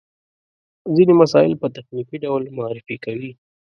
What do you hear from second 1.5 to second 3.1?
په تخنیکي ډول معرفي